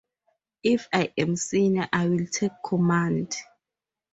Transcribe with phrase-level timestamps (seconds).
[0.63, 3.35] If I am senior, I will take command.